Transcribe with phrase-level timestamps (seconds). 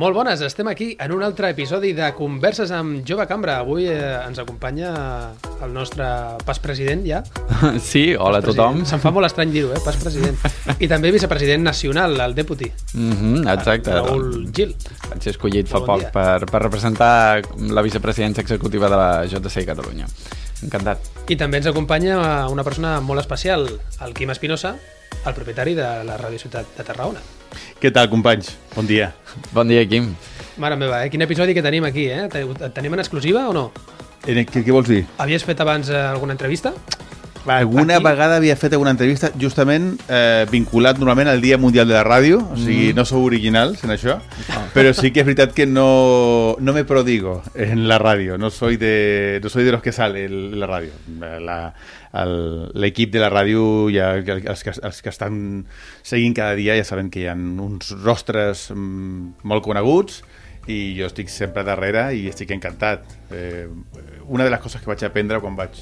[0.00, 3.58] Molt bones, estem aquí en un altre episodi de Converses amb Jove Cambra.
[3.60, 4.92] Avui eh, ens acompanya
[5.60, 6.06] el nostre
[6.46, 7.18] pas president ja.
[7.90, 8.78] Sí, hola a tothom.
[8.88, 9.82] Se'm fa molt estrany dir-ho, eh?
[9.84, 10.38] pas president.
[10.84, 13.92] I també vicepresident nacional, el deputy, Mm -hmm, exacte.
[13.92, 14.74] Raül Gil.
[15.10, 16.10] Vaig ser escollit fa Bon poc dia.
[16.12, 20.06] per, per representar la vicepresidència executiva de la JC Catalunya.
[20.62, 20.98] Encantat.
[21.28, 23.68] I també ens acompanya una persona molt especial,
[24.00, 24.76] el Quim Espinosa,
[25.26, 27.20] el propietari de la Ràdio Ciutat de Tarragona.
[27.80, 28.52] Què tal, companys?
[28.74, 29.12] Bon dia.
[29.54, 30.10] Bon dia, Quim.
[30.60, 31.08] Mare meva, eh?
[31.08, 32.26] quin episodi que tenim aquí, eh?
[32.28, 33.70] Et tenim en exclusiva o no?
[34.26, 35.04] Eh, Què, què vols dir?
[35.18, 36.74] Havies fet abans eh, alguna entrevista?
[37.46, 38.04] Alguna Aquí?
[38.04, 42.40] vegada havia fet alguna entrevista justament eh, vinculat normalment al Dia Mundial de la Ràdio,
[42.52, 44.18] o sigui, no sou originals en això,
[44.74, 48.76] però sí que és veritat que no, no me prodigo en la ràdio, no soy
[48.76, 50.92] de, no soy de los que sale en la ràdio.
[52.74, 53.62] L'equip de la ràdio,
[53.94, 55.64] ja, els, que, els que estan
[56.02, 60.20] seguint cada dia ja saben que hi ha uns rostres mm, molt coneguts
[60.68, 63.06] i jo estic sempre darrere i estic encantat.
[63.32, 63.64] Eh,
[64.28, 65.80] una de les coses que vaig aprendre quan vaig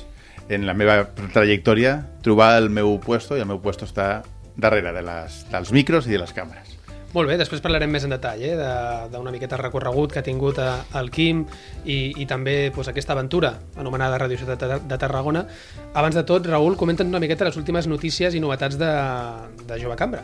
[0.49, 4.23] en la meva trajectòria trobar el meu puesto i el meu puesto està
[4.57, 6.75] darrere de les, dels micros i de les càmeres.
[7.15, 10.23] Molt bé, després parlarem més en detall eh, de- d'una miqueta el recorregut que ha
[10.27, 10.67] tingut eh,
[11.01, 11.39] el Quim
[11.89, 15.47] i, i també pues, aquesta aventura anomenada Ràdio Ciutat de, de Tarragona.
[15.95, 18.91] Abans de tot, Raül, comenta'n una miqueta les últimes notícies i novetats de,
[19.71, 20.21] de Jove Cambra.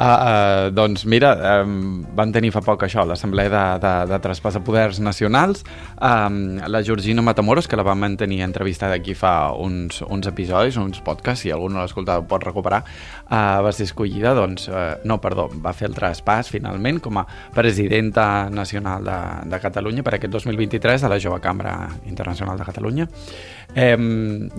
[0.00, 4.56] Uh, uh, doncs mira, um, van tenir fa poc això, l'assemblea de, de, de traspàs
[4.56, 5.60] de poders nacionals,
[6.00, 11.02] um, la Georgina Matamoros, que la vam mantenir entrevistada aquí fa uns, uns episodis, uns
[11.04, 12.80] podcasts, si algú no l'ha escoltat ho pot recuperar,
[13.26, 17.28] uh, va ser escollida, doncs, uh, no, perdó, va fer el traspàs finalment com a
[17.52, 19.20] presidenta nacional de,
[19.52, 21.76] de Catalunya per aquest 2023 a la Jove Cambra
[22.08, 23.10] Internacional de Catalunya.
[23.74, 23.96] Eh,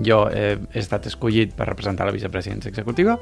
[0.06, 3.18] jo he estat escollit per representar la vicepresidència executiva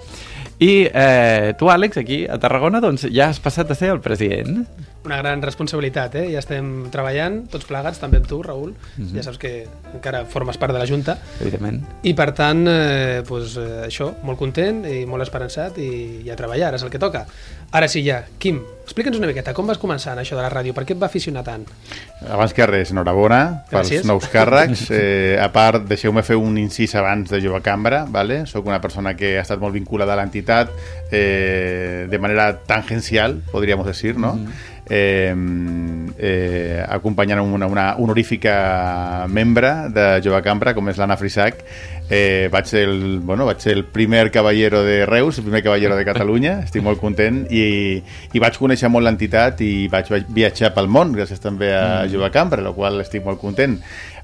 [0.62, 4.64] i eh, tu, Àlex, aquí a Tarragona, doncs ja has passat a ser el president.
[5.10, 6.26] Una gran responsabilitat, eh?
[6.30, 8.76] Ja estem treballant, tots plegats, també amb tu, Raül.
[9.16, 9.54] Ja saps que
[9.90, 11.16] encara formes part de la Junta.
[11.42, 11.80] Evidentment.
[12.06, 16.38] I per tant, eh, pues, eh, això, molt content i molt esperançat i, i a
[16.38, 17.26] treballar, ara és el que toca.
[17.74, 20.74] Ara sí ja, Quim, explica'ns una miqueta, com vas començar en això de la ràdio?
[20.78, 21.66] Per què et va aficionar tant?
[22.26, 24.06] Abans que res, enhorabona pels Gràcies.
[24.10, 24.88] nous càrrecs.
[25.00, 28.04] Eh, a part, deixeu-me fer un incís abans de Jove Cambra.
[28.10, 28.42] Vale?
[28.50, 30.72] Soc una persona que ha estat molt vinculada a l'entitat
[31.12, 34.34] eh, de manera tangencial, podríamos decir, no?
[34.90, 35.34] Eh,
[36.18, 41.64] eh, acompanyant una, una honorífica membre de Jove Cambra, com és l'Anna Frisac,
[42.10, 45.96] eh, vaig, ser el, bueno, vaig ser el primer cavallero de Reus, el primer cavallero
[45.96, 48.02] de Catalunya, estic molt content, i,
[48.34, 52.14] i vaig conèixer molt l'entitat i vaig viatjar pel món, gràcies també a mm.
[52.14, 53.78] Jove Cambra, el qual estic molt content.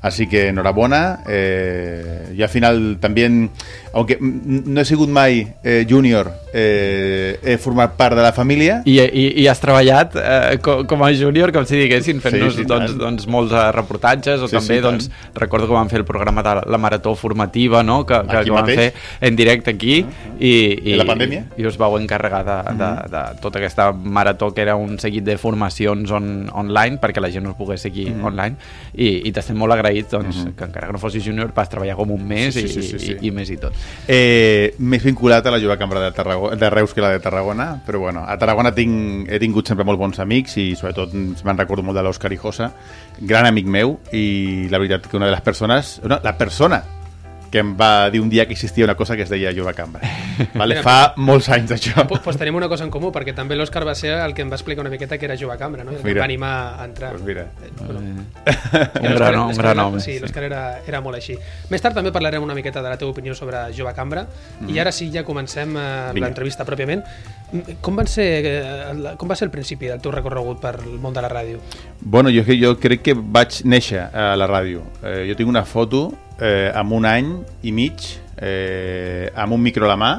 [0.05, 1.23] Así que enhorabona.
[1.27, 3.49] Eh, yo al final también,
[3.91, 8.83] aunque no he sigut mai eh, júnior, eh, he format part de la família.
[8.85, 12.61] I, i, i has treballat eh, com, com a júnior, com si diguessin, fent-nos Sí,
[12.61, 13.01] sí, doncs, tant.
[13.01, 16.45] doncs, molts eh, reportatges, o Sí, també, sí, doncs, recordo que vam fer el programa
[16.45, 18.79] de la Marató Formativa, no?, que, que, que mateix.
[18.79, 19.97] fer en directe aquí,
[20.39, 21.45] i, i, I la pandèmia?
[21.57, 25.37] i us vau encarregar de, de, de tota aquesta marató, que era un seguit de
[25.41, 28.55] formacions on, online, perquè la gent us pogués seguir online,
[28.93, 32.11] i, i t'estem molt agraïts, doncs, que encara que no fossis júnior, vas treballar com
[32.15, 33.17] un mes Sí, sí, i, sí, sí, sí.
[33.19, 33.75] i, i més i tot.
[34.07, 37.69] Eh, més vinculat a la jove cambra de, Tarragona, de Reus que la de Tarragona,
[37.85, 41.83] però bueno, a Tarragona tinc, he tingut sempre molt bons amics i sobretot me'n recordo
[41.85, 42.71] molt de l'Òscar Ijosa,
[43.19, 46.83] gran amic meu i la veritat que una de les persones, no, la persona
[47.55, 50.01] que em va dir un dia que existia una cosa que es deia jove cambra.
[50.59, 50.81] Vale?
[50.83, 52.03] Fa molts anys això.
[52.09, 54.51] Pues, pues tenim una cosa en comú, perquè també l'Òscar va ser el que em
[54.51, 55.93] va explicar una miqueta que era Jove Cambra, no?
[55.93, 56.21] I el que em Mira.
[56.21, 57.11] va animar a entrar.
[57.13, 57.45] Pues mira.
[57.63, 60.01] Eh, bueno, Un l'Òscar- gran, un l'Òscar gran home.
[60.03, 61.37] Sí, l'Òscar era, era molt així.
[61.71, 64.25] Més tard també parlarem una miqueta de la teva opinió sobre Jove Cambra
[64.67, 67.05] i ara sí, ja comencem eh, l'entrevista pròpiament.
[67.53, 70.75] Mm, Com, van ser, eh, el- com va ser el principi del teu recorregut per
[70.83, 71.59] el món de la ràdio?
[72.01, 74.83] Bueno, jo, jo crec que vaig néixer a la ràdio.
[75.03, 76.09] Eh, jo tinc una foto
[76.39, 77.33] eh, amb un any
[77.63, 80.13] i mig, eh, amb un micro a la mà,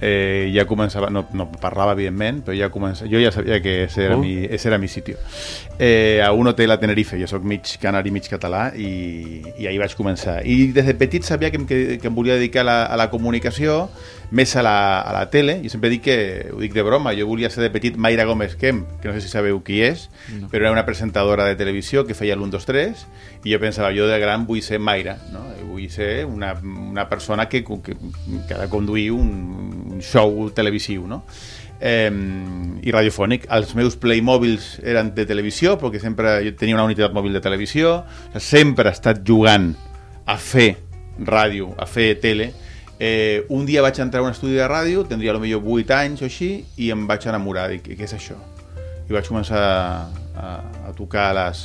[0.00, 4.04] eh, ja començava, no, no parlava evidentment, però ja començava, jo ja sabia que ese
[4.04, 4.20] era, Uh.
[4.20, 5.16] mi, ese era mi sitio.
[5.78, 9.80] Eh, a un hotel a Tenerife, jo sóc mig canari, mig català, i, i ahir
[9.80, 10.42] vaig començar.
[10.44, 12.96] I des de petit sabia que em, que, que em volia dedicar a la, a
[13.00, 13.88] la comunicació,
[14.30, 16.16] més a la, a la tele, i sempre dic que,
[16.52, 19.24] ho dic de broma, jo volia ser de petit Mayra Gómez Kemp, que no sé
[19.24, 20.48] si sabeu qui és, no.
[20.52, 23.04] però era una presentadora de televisió que feia l'1, 2, 3,
[23.44, 25.44] i jo pensava, jo de gran vull ser Mayra, no?
[25.68, 27.96] Vull ser una, una persona que, que,
[28.48, 29.30] que ha de conduir un,
[29.94, 31.24] un show televisiu, no?
[31.80, 32.10] eh,
[32.82, 33.48] i radiofònic.
[33.52, 38.00] Els meus Playmobils eren de televisió, perquè sempre jo tenia una unitat mòbil de televisió,
[38.38, 39.72] sempre he estat jugant
[40.26, 40.70] a fer
[41.20, 42.52] ràdio, a fer tele.
[43.00, 46.28] Eh, un dia vaig entrar a un estudi de ràdio, tindria potser 8 anys o
[46.30, 47.68] així, i em vaig enamorar.
[47.74, 48.38] Dic, què és això?
[49.08, 50.50] i vaig començar a,
[50.88, 51.62] a tocar les,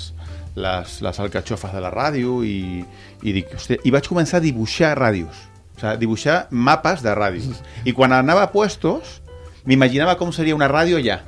[0.60, 2.84] les, les alcatxofes de la ràdio i,
[3.24, 5.46] i, dic, hòstia, i vaig començar a dibuixar ràdios
[5.78, 9.20] o sigui, dibuixar mapes de ràdios i quan anava a puestos
[9.70, 11.22] m'imaginava com seria una ràdio allà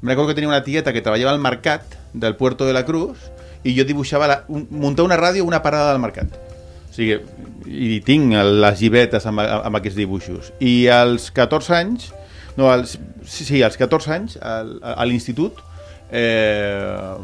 [0.00, 3.30] me recordo que tenia una tieta que treballava al mercat del Puerto de la Cruz
[3.64, 6.32] i jo dibuixava la, un, muntar una ràdio a una parada del mercat
[6.94, 7.16] o sigui,
[7.66, 12.12] i tinc les llibretes amb, amb aquests dibuixos i als 14 anys
[12.54, 12.94] no, als,
[13.26, 15.58] sí, sí, als 14 anys al, a l'institut
[16.14, 17.16] eh,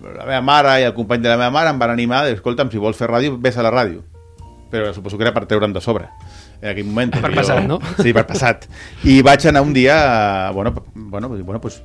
[0.00, 2.80] la meva mare i el company de la meva mare em van animar escolta'm, si
[2.80, 4.00] vols fer ràdio, vés a la ràdio
[4.72, 6.08] però suposo que era per treure'm de sobre
[6.60, 7.12] en aquell moment.
[7.14, 7.78] Per passat, no?
[8.02, 8.66] Sí, per passat.
[9.06, 11.78] I vaig anar un dia, bueno, bueno, bueno pues,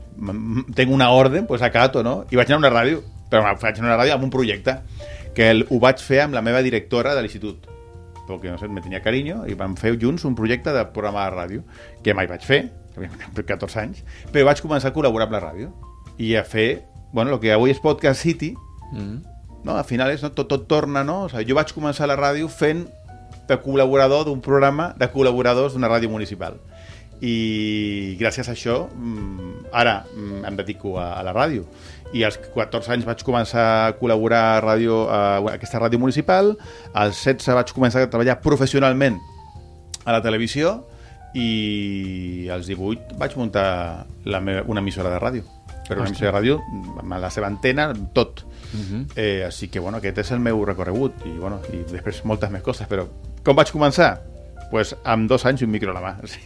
[0.76, 2.24] tenc una ordre, pues acato, no?
[2.32, 4.82] I vaig anar a una ràdio, però vaig anar a una ràdio amb un projecte
[5.36, 7.70] que el, ho vaig fer amb la meva directora de l'institut
[8.28, 11.36] perquè no sé, me tenia carinyo i vam fer junts un projecte de programa de
[11.36, 11.64] ràdio
[12.04, 12.62] que mai vaig fer,
[12.96, 15.72] per 14 anys però vaig començar a col·laborar amb la ràdio
[16.22, 18.54] i a fer, bueno, el que avui és Podcast City
[18.94, 19.16] mm.
[19.66, 19.76] no?
[19.76, 20.32] al final és, no?
[20.32, 21.24] tot, tot torna, no?
[21.26, 22.86] O sigui, jo vaig començar a la ràdio fent
[23.50, 26.62] de col·laborador d'un programa de col·laboradors d'una ràdio municipal
[27.24, 31.66] i gràcies a això mm, ara mm, em dedico a, a la ràdio
[32.14, 35.22] i als 14 anys vaig començar a col·laborar a, ràdio, a
[35.56, 36.54] aquesta ràdio municipal
[36.94, 39.18] als 16 vaig començar a treballar professionalment
[40.06, 40.78] a la televisió
[41.34, 45.46] i als 18 vaig muntar la meva, una emissora de ràdio
[45.88, 46.60] però una emissora de ràdio
[47.02, 49.06] amb la seva antena, tot uh -huh.
[49.16, 52.62] eh, així que bueno, aquest és el meu recorregut i, bueno, i després moltes més
[52.62, 53.08] coses però
[53.44, 54.33] com vaig començar?
[54.74, 56.12] Pues, amb dos anys i un micro a la mà.
[56.26, 56.40] Sí.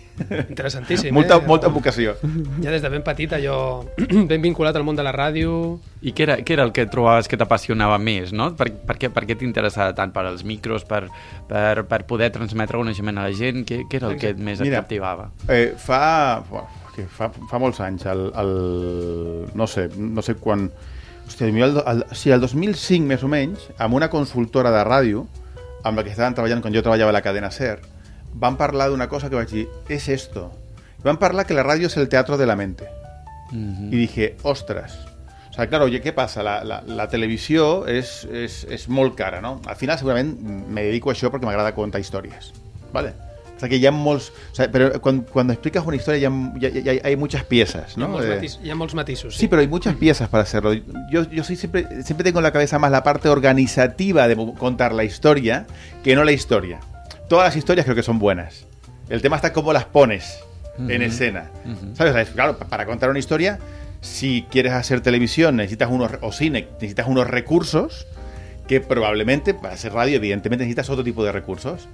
[0.50, 1.47] Interessantíssim, molta, eh?
[1.47, 2.18] Molta vocació.
[2.59, 3.85] Ja des de ben petit, allò
[4.27, 5.77] ben vinculat al món de la ràdio...
[6.03, 8.50] I què era, què era el que trobaves que t'apassionava més, no?
[8.59, 10.12] Per, per què, per què t'interessava tant?
[10.12, 11.06] Per als micros, per,
[11.47, 13.63] per, per poder transmetre coneixement a la gent?
[13.63, 15.31] Què, què era el que més et Mira, captivava?
[15.47, 16.03] Eh, fa,
[16.51, 18.56] bueno, que fa, fa molts anys, el, el,
[19.56, 20.68] no sé, no sé quan...
[21.27, 25.29] Hòstia, el, el, sí, el 2005 més o menys, amb una consultora de ràdio,
[25.88, 27.79] amb la que estaven treballant quan jo treballava a la cadena SER,
[28.38, 30.51] van parlar d'una cosa que vaig dir, és esto.
[31.04, 32.88] Van parlar que la ràdio és el teatro de la mente.
[33.51, 33.94] Mm -hmm.
[33.94, 34.94] I dije, ostres.
[35.50, 36.44] O sea, claro, oye, ¿qué pasa?
[36.44, 39.60] La, la, la televisió és, és, és molt cara, no?
[39.66, 40.38] Al final, segurament,
[40.69, 42.54] me dedico a això perquè m'agrada contar històries.
[42.94, 43.13] ¿Vale?
[43.57, 44.30] O sea, que hi ha molts...
[44.51, 46.31] O sea, però quan, quan explicas una història hi ha,
[46.62, 48.06] hi ha, hi ha, hay muchas piezas, ¿no?
[48.06, 49.34] Hi ha molts, matis, hi ha molts matisos.
[49.34, 50.74] Sí, Sí, pero hay muchas piezas para hacerlo.
[51.12, 54.94] Yo, yo soy siempre, siempre tengo en la cabeza más la parte organizativa de contar
[54.94, 55.66] la historia
[56.04, 56.80] que no la historia.
[57.29, 58.65] Todas las historias creo que son buenas.
[59.09, 60.39] El tema está cómo las pones
[60.91, 61.50] en escena.
[61.95, 62.29] ¿Sabes?
[62.29, 63.57] Claro, pa- para contar una historia,
[64.01, 68.06] si quieres hacer televisión necesitas unos, o cine, necesitas unos recursos
[68.68, 71.88] que probablemente para hacer radio, evidentemente necesitas otro tipo de recursos.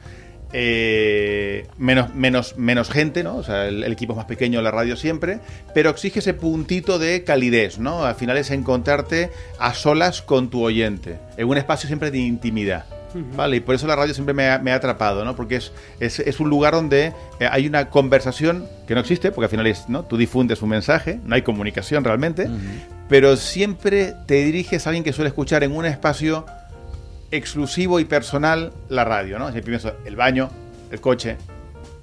[0.56, 3.38] Eh, menos, menos, menos gente, ¿no?
[3.38, 5.39] O sea, el, el equipo es más pequeño la radio siempre,
[5.74, 8.06] pero exige ese puntito de calidez, ¿no?
[8.06, 12.85] Al final es encontrarte a solas con tu oyente, en un espacio siempre de intimidad.
[13.36, 13.57] ¿Vale?
[13.57, 15.36] Y por eso la radio siempre me ha, me ha atrapado, ¿no?
[15.36, 19.45] Porque es, es, es un lugar donde eh, hay una conversación que no existe, porque
[19.45, 20.04] al final es, ¿no?
[20.04, 22.50] Tú difundes un mensaje, no hay comunicación realmente,
[23.10, 26.45] pero siempre te diriges a alguien que suele escuchar en un espacio
[27.31, 29.52] exclusivo y personal la radio, ¿no?
[29.52, 30.49] Siempre pienso el baño,
[30.92, 31.37] el coche,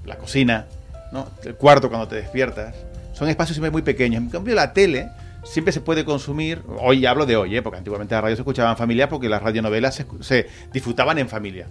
[0.04, 0.66] la cocina,
[1.12, 1.28] ¿no?
[1.44, 2.74] El cuarto cuando te despiertas.
[3.12, 4.22] Son espacios siempre muy pequeños.
[4.22, 5.08] En cambio, la tele
[5.44, 7.62] siempre se puede consumir, hoy hablo de hoy, ¿eh?
[7.62, 11.28] porque antiguamente la radio se escuchaba en familia porque las radionovelas se, se disfrutaban en
[11.28, 11.66] familia.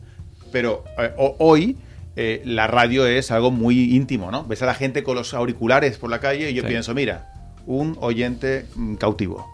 [0.52, 1.78] Pero eh, ho- hoy
[2.16, 4.44] eh, la radio es algo muy íntimo, ¿no?
[4.46, 6.68] Ves a la gente con los auriculares por la calle y yo Sí.
[6.70, 7.32] pienso, mira,
[7.66, 9.48] un oyente mm, cautivo.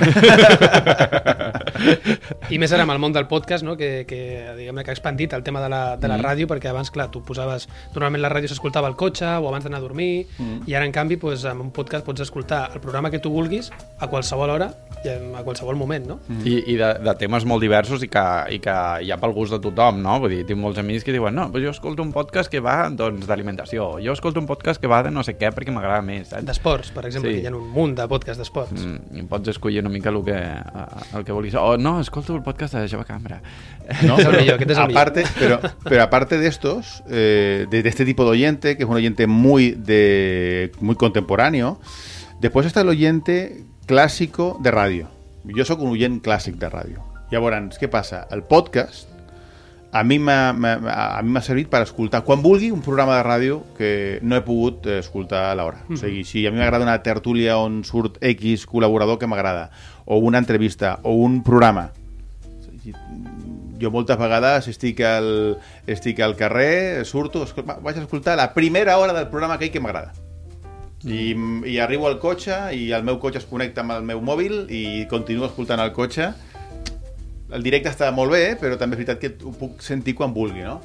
[2.50, 3.76] I més ara amb el món del podcast, no?
[3.76, 4.18] que, que,
[4.58, 6.24] diguem que ha expandit el tema de la, de la Mm.
[6.26, 7.68] ràdio, perquè abans, clar, tu posaves...
[7.94, 10.62] Normalment la ràdio s'escoltava al cotxe o abans d'anar a dormir, Mm.
[10.68, 13.70] i ara, en canvi, doncs, amb un podcast pots escoltar el programa que tu vulguis
[13.98, 14.70] a qualsevol hora
[15.04, 16.18] i a qualsevol moment, no?
[16.44, 18.22] I, i de, de temes molt diversos i que,
[18.54, 20.18] i que hi ha pel gust de tothom, no?
[20.22, 22.88] Vull dir, tinc molts amics que diuen no, però jo escolto un podcast que va
[22.90, 26.28] doncs, d'alimentació, jo escolto un podcast que va de no sé què perquè m'agrada més,
[26.28, 26.44] saps?
[26.46, 27.40] D'esports, per exemple, Sí.
[27.40, 28.78] que hi ha un munt de podcasts d'esports.
[28.78, 31.54] Mm, i pots escollir una mica el que, eh, el que vulguis.
[31.56, 33.42] O no, escolto el podcast de Jove Cambra.
[34.06, 34.14] ¿no?
[34.14, 38.30] Aquest és el aparte, pero, pero aparte de estos, eh, de, de este tipo de
[38.30, 41.80] oyente, que es un oyente muy, de, muy contemporáneo,
[42.40, 45.08] después está el oyente clásico de radio.
[45.42, 47.02] Jo sóc un oient clàssic de ràdio.
[47.32, 48.28] Llavors, què passa?
[48.30, 49.10] El podcast
[49.92, 53.90] a mi m'ha servit per escoltar quan vulgui un programa de ràdio que
[54.24, 55.82] no he pogut eh, escoltar a l'hora.
[55.90, 59.68] O sigui, si a mi m'agrada una tertúlia on surt X col·laborador que m'agrada,
[60.04, 61.92] o una entrevista, o un programa,
[63.82, 65.56] jo moltes vegades estic al,
[65.90, 67.44] estic al carrer, surto,
[67.82, 70.12] vaig a escoltar la primera hora del programa aquell que m'agrada.
[71.02, 71.34] I,
[71.66, 75.06] I arribo al cotxe i el meu cotxe es connecta amb el meu mòbil i
[75.10, 76.28] continuo escoltant el cotxe.
[77.52, 80.62] El directe està molt bé, però també és veritat que ho puc sentir quan vulgui,
[80.62, 80.78] no?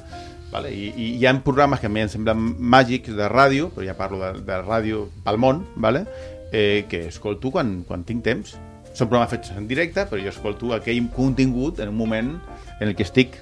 [0.50, 0.72] Vale?
[0.74, 3.94] I, I hi ha programes que a mi em semblen màgics de ràdio, però ja
[3.94, 6.06] parlo de, de ràdio pel món, vale?
[6.52, 8.56] eh, que escolto quan, quan tinc temps.
[8.98, 12.32] Són programes fets en directe, però jo escolto aquell contingut en un moment
[12.80, 13.36] en el que estic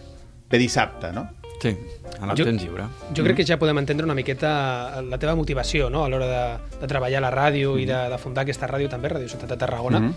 [0.52, 1.26] de dissabte, no?
[1.62, 2.84] Sí, en el Jo- temps lliure.
[3.16, 6.04] Jo crec que ja podem entendre una miqueta la teva motivació no?
[6.04, 6.42] a l'hora de,
[6.82, 9.56] de treballar a la ràdio i de, de fundar aquesta ràdio també, Radio Ciutat de
[9.64, 10.00] Tarragona.
[10.04, 10.12] Mhm.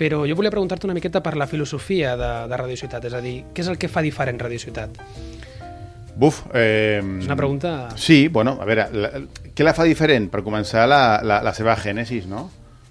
[0.00, 3.20] Però jo volia preguntar-te una miqueta per la filosofia de, de Radio Ciutat, és a
[3.20, 4.96] dir, què és el que fa diferent Radio Ciutat?
[6.16, 7.88] Buf, eh, És una pregunta...
[7.96, 9.10] Sí, bueno, a veure, la,
[9.54, 10.30] què la fa diferent?
[10.32, 12.46] Per començar, la, la, la seva gènesis, no?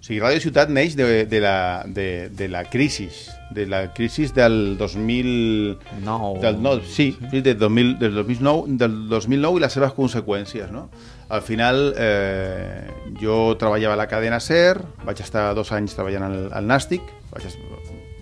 [0.09, 3.05] Sigui, Ràdio Ciutat neix de, de, la, de, de la crisi,
[3.53, 5.99] de la crisi del 2000...
[6.01, 6.39] Nou.
[6.41, 10.87] Del, no, sí, sí del, 2000, del, 2009, del 2009 i les seves conseqüències, no?
[11.29, 12.89] Al final, eh,
[13.21, 17.45] jo treballava a la cadena SER, vaig estar dos anys treballant al, al Nàstic, vaig,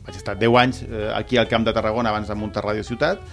[0.09, 3.23] vaig estar 10 anys eh, aquí al Camp de Tarragona abans de muntar Ràdio Ciutat,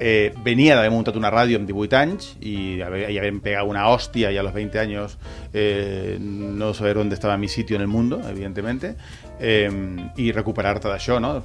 [0.00, 3.88] eh, venia d'haver muntat una ràdio amb 18 anys i haver, y haber pegado una
[3.88, 5.18] hostia y a los 20 años
[5.52, 8.96] eh, no saber dónde estaba mi sitio en el mundo, evidentemente,
[9.40, 9.70] eh,
[10.16, 11.42] i recuperar-te d'això, no?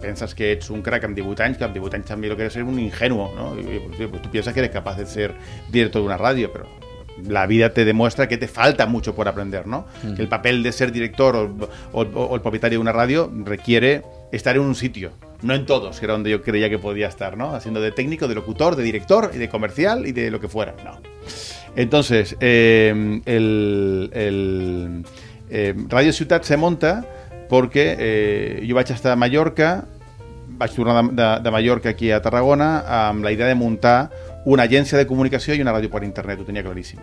[0.00, 2.42] Penses que ets un crack amb 18 anys, que amb 18 anys també lo que
[2.46, 3.54] eres ser un ingenuo, ¿no?
[3.56, 5.34] Pues, pues, tú piensas que eres capaz de ser
[5.72, 6.66] director de una radio, pero
[7.26, 9.86] la vida te demuestra que te falta mucho por aprender, ¿no?
[10.14, 14.02] Que el papel de ser director o, o- o el propietario de una radio requiere
[14.30, 15.10] estar en un sitio,
[15.42, 17.54] no en todos, que era donde yo creía que podía estar, ¿no?
[17.54, 20.74] Haciendo de técnico, de locutor, de director y de comercial y de lo que fuera,
[20.84, 21.00] no.
[21.76, 25.04] Entonces, eh, el,
[25.50, 27.04] eh, Radio Ciutat se monta
[27.48, 29.86] perquè eh, jo vaig estar a Mallorca,
[30.58, 34.10] vaig tornar de, de, Mallorca aquí a Tarragona la idea de muntar
[34.44, 37.00] una agència de comunicació i una ràdio per internet, ho tenia claríssim.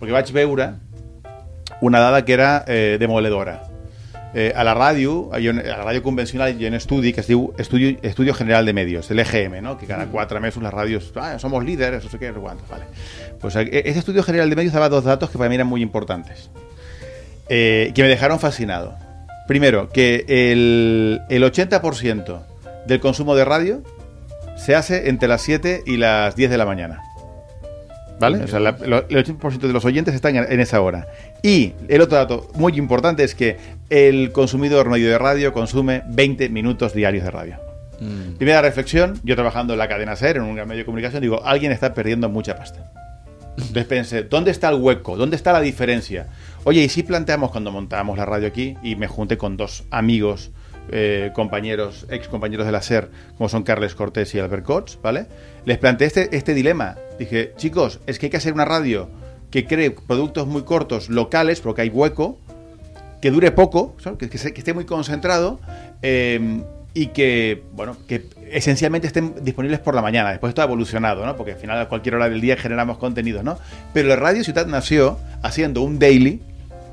[0.00, 0.74] Perquè vaig veure
[1.80, 3.73] una dada que era eh, demoledora.
[4.36, 7.52] Eh, a la ràdio, a la ràdio convencional hi ha un estudi que es diu
[7.56, 9.78] Estudio, Estudio General de Medios, el EGM, ¿no?
[9.78, 12.64] que cada quatre mesos las radios, ah, somos líderes, no sé qué, no sé cuánto,
[12.68, 12.86] vale.
[13.40, 15.82] Pues eh, ese Estudio General de Medios daba dos datos que para mí eran muy
[15.82, 16.50] importantes,
[17.48, 18.96] eh, que me dejaron fascinado.
[19.46, 22.42] Primero, que el, el 80%
[22.86, 23.84] del consumo de radio
[24.56, 27.02] se hace entre las 7 y las 10 de la mañana.
[28.20, 28.44] ¿Vale?
[28.44, 31.06] O sea, la- lo- el 80% de los oyentes están en, en esa hora.
[31.42, 33.56] Y el otro dato muy importante es que
[33.90, 37.56] el consumidor medio de radio consume 20 minutos diarios de radio.
[38.00, 38.36] Mm.
[38.36, 41.44] Primera reflexión, yo trabajando en la cadena SER, en un gran medio de comunicación, digo,
[41.44, 42.90] alguien está perdiendo mucha pasta.
[43.56, 45.16] Entonces pensé, ¿dónde está el hueco?
[45.16, 46.26] ¿Dónde está la diferencia?
[46.64, 50.50] Oye, y si planteamos cuando montábamos la radio aquí, y me junté con dos amigos,
[50.90, 55.26] eh, compañeros, ex compañeros de la SER, como son Carles Cortés y Albert Cots, ¿vale?
[55.64, 56.96] Les planteé este, este dilema.
[57.18, 59.08] Dije, chicos, es que hay que hacer una radio
[59.50, 62.38] que cree productos muy cortos, locales, porque hay hueco,
[63.20, 65.60] que dure poco, que, que esté muy concentrado
[66.02, 70.30] eh, y que, bueno, que esencialmente estén disponibles por la mañana.
[70.30, 71.36] Después esto ha evolucionado, ¿no?
[71.36, 73.58] Porque al final a cualquier hora del día generamos contenidos, ¿no?
[73.92, 76.42] Pero la Radio Ciudad nació haciendo un daily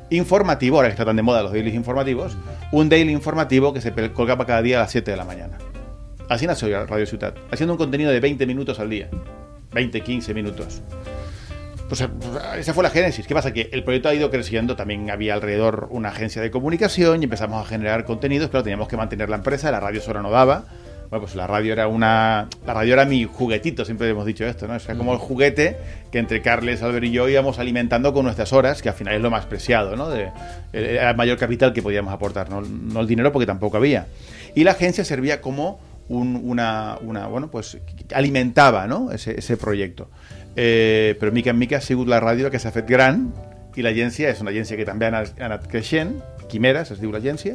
[0.10, 2.38] informativo, ahora que está tan de moda los dailies informativos,
[2.72, 5.58] un daily informativo que se colgaba cada día a las 7 de la mañana.
[6.30, 9.10] Así nació Radio Ciudad, haciendo un contenido de 20 minutos al día.
[9.74, 10.82] 20, 15 minutos.
[11.92, 12.08] Pues eh,
[12.58, 13.28] esa fue la génesis.
[13.28, 13.52] ¿Qué pasa?
[13.52, 17.62] Que el proyecto ha ido creciendo, también había alrededor una agencia de comunicación y empezamos
[17.62, 20.64] a generar contenidos, pero teníamos que mantener la empresa, la radio sola no daba.
[21.10, 22.48] Bueno, pues la radio era una.
[22.66, 24.78] La radio era mi juguetito, siempre hemos dicho esto, ¿no?
[24.78, 25.76] O como el juguete
[26.10, 29.22] que entre Carles, Albert y yo íbamos alimentando con nuestras horas, que al final es
[29.22, 30.10] lo más preciado, ¿no?
[30.10, 30.30] De,
[30.72, 34.08] era el mayor capital que podíamos aportar, no el dinero porque tampoco había.
[34.56, 37.78] Y la agencia servía como un- una, una, bueno, pues
[38.14, 39.12] alimentava no?
[39.12, 40.10] ese, ese proyecto.
[40.56, 43.30] Eh, però mica en mica ha sigut la ràdio la que s'ha fet gran
[43.80, 46.18] i l'agència és una agència que també ha anat, ha anat creixent,
[46.52, 47.54] Quimeres es diu l'agència,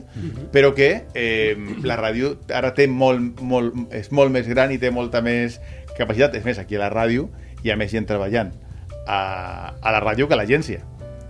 [0.54, 1.52] però que eh,
[1.84, 5.58] la ràdio ara té molt, molt, és molt més gran i té molta més
[5.98, 6.34] capacitat.
[6.40, 7.28] És més, aquí a la ràdio
[7.62, 8.54] hi ha més gent treballant
[9.06, 9.18] a,
[9.76, 10.80] a la ràdio que a l'agència.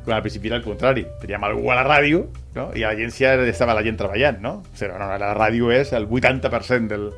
[0.06, 1.02] Quan al principi era el contrari.
[1.18, 2.68] Teníem algú a la ràdio no?
[2.78, 4.60] i a l'agència estava la gent treballant, no?
[4.62, 7.10] O sigui, no, la ràdio és el 80% del...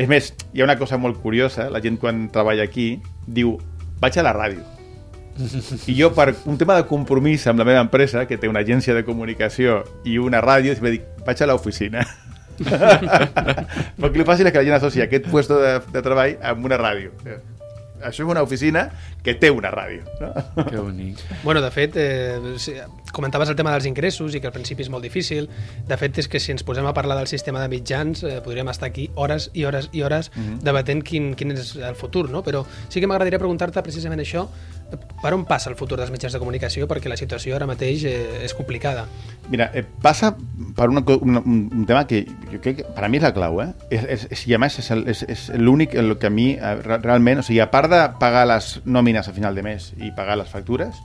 [0.00, 2.94] És més, hi ha una cosa molt curiosa, la gent quan treballa aquí
[3.28, 3.58] diu,
[4.00, 4.64] vaig a la ràdio.
[5.86, 8.96] I jo, per un tema de compromís amb la meva empresa, que té una agència
[8.96, 12.08] de comunicació i una ràdio, sempre dic, vaig a l'oficina.
[14.00, 16.80] Perquè el fàcil és que la gent associa aquest puesto de, de treball amb una
[16.80, 17.12] ràdio.
[18.00, 18.88] Això és una oficina
[19.24, 20.04] que té una ràdio.
[20.20, 20.32] No?
[20.66, 21.20] Que bonic.
[21.44, 22.38] Bueno, de fet, eh,
[23.12, 25.48] comentaves el tema dels ingressos i que al principi és molt difícil.
[25.88, 28.68] De fet, és que si ens posem a parlar del sistema de mitjans, eh, podríem
[28.72, 30.58] estar aquí hores i hores i hores uh -huh.
[30.62, 32.42] debatent quin, quin és el futur, no?
[32.42, 34.48] Però sí que m'agradaria preguntar-te precisament això,
[35.22, 36.86] per on passa el futur dels mitjans de comunicació?
[36.90, 39.06] Perquè la situació ara mateix eh, és complicada.
[39.50, 40.32] Mira, eh, passa
[40.76, 43.60] per una, una, un tema que jo crec que per a mi és la clau,
[43.62, 43.70] eh?
[43.90, 47.46] És, és, és, I a més és, l'únic el que a mi eh, realment, o
[47.46, 50.98] sigui, a part de pagar les nòmines a final de mes i pagar les factures,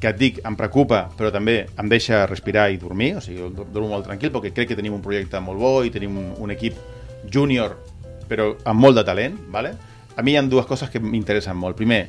[0.00, 3.90] que et dic, em preocupa, però també em deixa respirar i dormir, o sigui, dormo
[3.92, 6.78] molt tranquil, perquè crec que tenim un projecte molt bo i tenim un, un equip
[7.28, 7.76] júnior,
[8.30, 9.74] però amb molt de talent, ¿vale?
[10.16, 11.76] a mi hi ha dues coses que m'interessen molt.
[11.78, 12.02] Primer,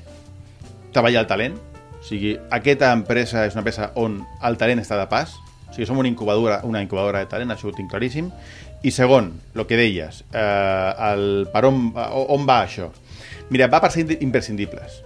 [0.94, 1.56] treballar el talent,
[2.02, 5.36] o sigui, aquesta empresa és una empresa on el talent està de pas,
[5.70, 8.32] o sigui, som una incubadora, una incubadora de talent, això ho tinc claríssim.
[8.82, 12.90] I segon, el que deies, eh, el, per on, on va això?
[13.54, 15.04] Mira, va per ser imprescindibles.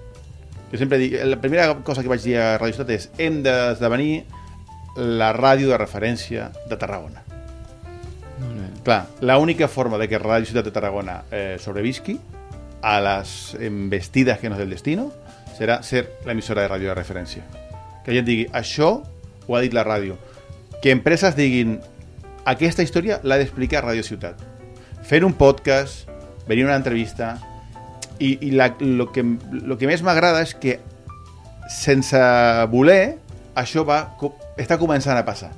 [0.72, 4.24] Jo sempre dic, la primera cosa que vaig dir a Radio Ciutat és hem d'esdevenir
[4.96, 7.26] la ràdio de referència de Tarragona.
[8.86, 12.20] Clar, l'única forma de que Radio Ciutat de Tarragona eh, sobrevisqui
[12.86, 15.10] a les embestides que nos del destino
[15.56, 17.44] serà ser l'emissora de ràdio de referència.
[18.04, 18.92] Que la gent digui, això
[19.48, 20.20] ho ha dit la ràdio.
[20.84, 21.80] Que empreses diguin,
[22.46, 24.42] aquesta història l'ha d'explicar a Radio Ciutat.
[25.06, 26.10] Fer un podcast,
[26.50, 27.36] venir una entrevista,
[28.20, 30.80] i, i la, lo, que, lo que més m'agrada és que
[31.72, 32.20] sense
[32.72, 33.18] voler
[33.58, 34.00] això va,
[34.62, 35.52] està començant a passar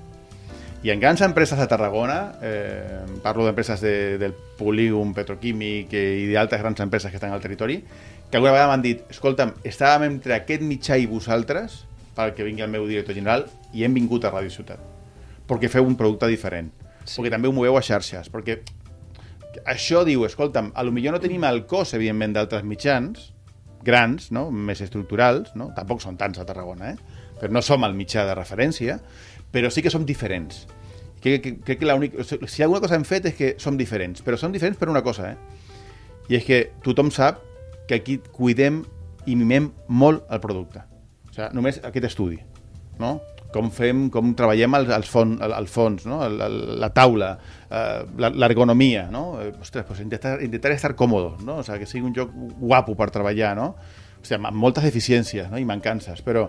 [0.85, 6.61] i en grans empreses de Tarragona eh, parlo d'empreses de, del polígon petroquímic i d'altres
[6.61, 7.81] grans empreses que estan al territori
[8.29, 11.84] que alguna vegada m'han dit escolta'm, estàvem entre aquest mitjà i vosaltres
[12.17, 14.81] perquè vingui el meu director general i hem vingut a Ràdio Ciutat
[15.48, 16.74] perquè feu un producte diferent
[17.05, 17.17] sí.
[17.17, 18.60] perquè també ho moveu a xarxes perquè
[19.65, 23.31] això diu, escolta'm, a lo millor no tenim el cos, evidentment, d'altres mitjans,
[23.84, 24.50] grans, no?
[24.51, 25.72] més estructurals, no?
[25.75, 27.24] tampoc són tants a Tarragona, eh?
[27.39, 29.00] però no som el mitjà de referència,
[29.53, 30.65] però sí que som diferents.
[31.24, 32.17] Crec que, crec que l'únic...
[32.46, 35.32] Si alguna cosa hem fet és que som diferents, però som diferents per una cosa,
[35.32, 35.38] eh?
[36.28, 37.39] I és que tothom sap
[37.88, 38.84] que aquí cuidem
[39.28, 40.84] i mimem molt el producte.
[41.30, 42.39] O sigui, només aquest estudi,
[43.00, 43.17] no?
[43.54, 46.19] com fem, com treballem el, el, fons, el, el fons, no?
[46.30, 46.50] la,
[46.84, 47.32] la taula,
[47.69, 49.39] eh, l'ergonomia, no?
[49.41, 51.58] Eh, ostres, pues intentar, intentar estar còmodo, no?
[51.62, 53.69] O sea, que sigui un joc guapo per treballar, no?
[54.19, 55.62] O sigui, amb moltes deficiències no?
[55.62, 56.47] i mancances, però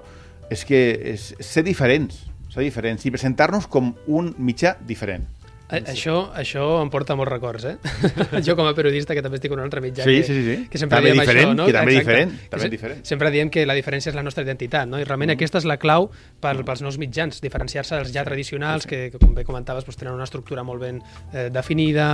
[0.50, 0.80] és que
[1.14, 5.28] és ser diferents, ser diferents i presentar-nos com un mitjà diferent.
[5.68, 7.74] A això, això em porta molts records, eh?
[8.46, 10.54] jo com a periodista, que també estic en un altre mitjà, sí, que, sí, sí.
[10.72, 11.66] que sempre també diem diferent, això, no?
[11.68, 12.06] Que també Exacte.
[12.06, 13.02] diferent, també se- diferent.
[13.10, 14.96] Sempre diem que la diferència és la nostra identitat, no?
[14.96, 15.36] I realment mm.
[15.36, 16.08] aquesta és la clau
[16.40, 20.16] per, pels nous mitjans, diferenciar-se dels ja tradicionals, que, que com bé comentaves, doncs, tenen
[20.16, 21.02] una estructura molt ben
[21.34, 22.08] eh, definida,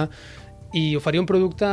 [0.75, 1.67] i oferir un producte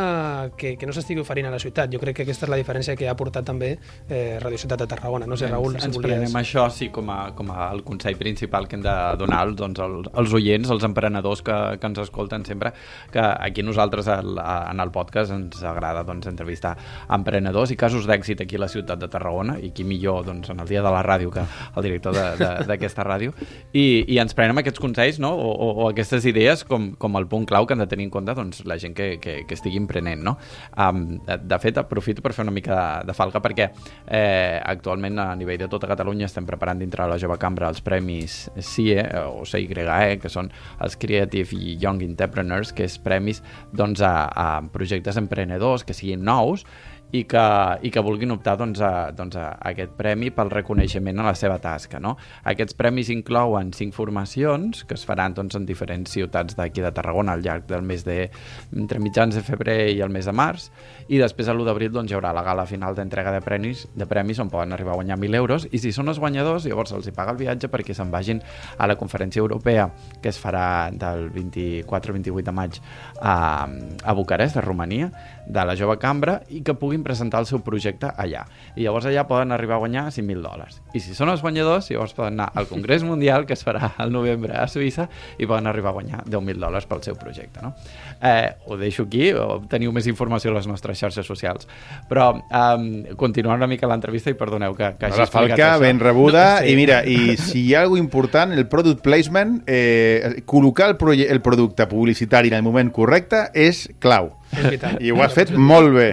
[0.58, 1.90] que, que no s'estigui oferint a la ciutat.
[1.94, 4.88] Jo crec que aquesta és la diferència que ha portat també eh, Radio Ciutat de
[4.92, 5.26] Tarragona.
[5.30, 6.20] No sé, Raül, ens, si ens volies...
[6.20, 9.82] prenem això sí, com, a, com a el consell principal que hem de donar doncs,
[9.82, 12.74] als, als oients, als emprenedors que, que ens escolten sempre,
[13.12, 16.76] que aquí nosaltres al, a, en el podcast ens agrada doncs, entrevistar
[17.10, 20.62] emprenedors i casos d'èxit aquí a la ciutat de Tarragona i qui millor doncs, en
[20.62, 23.34] el dia de la ràdio que el director d'aquesta ràdio
[23.74, 25.34] i, i ens prenem aquests consells no?
[25.34, 28.14] o, o, o aquestes idees com, com el punt clau que han de tenir en
[28.14, 30.22] compte doncs, la gent que, que, que estigui emprenent.
[30.26, 30.38] No?
[30.78, 35.20] Um, de, de fet, aprofito per fer una mica de, de falca perquè eh, actualment
[35.22, 39.04] a nivell de tota Catalunya estem preparant dintre de la jove cambra els premis CIE
[39.26, 40.52] o CYE, que són
[40.82, 43.42] els Creative Young Entrepreneurs, que és premis
[43.74, 46.66] doncs, a, a projectes emprenedors que siguin nous
[47.12, 47.44] i que,
[47.84, 51.58] i que vulguin optar doncs, a, doncs, a aquest premi pel reconeixement a la seva
[51.64, 52.00] tasca.
[52.00, 52.16] No?
[52.48, 57.36] Aquests premis inclouen cinc formacions que es faran doncs, en diferents ciutats d'aquí de Tarragona
[57.36, 58.30] al llarg del mes de
[58.76, 60.70] entre mitjans de febrer i el mes de març
[61.12, 64.08] i després a l'1 d'abril doncs, hi haurà la gala final d'entrega de premis, de
[64.08, 67.08] premis on poden arribar a guanyar 1.000 euros i si són els guanyadors llavors els
[67.08, 68.42] hi paga el viatge perquè se'n vagin
[68.78, 69.90] a la conferència europea
[70.22, 72.80] que es farà del 24-28 de maig
[73.20, 75.12] a, a Bucarest, a Romania,
[75.48, 78.44] de la jove cambra i que puguin presentar el seu projecte allà.
[78.76, 80.82] I llavors allà poden arribar a guanyar 5.000 dòlars.
[80.94, 84.12] I si són els guanyadors, llavors poden anar al Congrés Mundial, que es farà al
[84.14, 87.64] novembre a Suïssa, i poden arribar a guanyar 10.000 dòlars pel seu projecte.
[87.64, 87.74] No?
[88.22, 89.32] Eh, ho deixo aquí,
[89.72, 91.68] teniu més informació a les nostres xarxes socials.
[92.10, 95.82] Però eh, continuant una mica l'entrevista i perdoneu que, que hagi explicat falca això.
[95.86, 96.74] ben rebuda No, sí.
[96.74, 101.42] i mira, i si hi ha alguna important, el product placement, eh, col·locar el, el
[101.42, 104.32] producte publicitari en el moment correcte és clau.
[104.52, 104.98] És vital.
[105.00, 106.08] I ho has fet molt bé.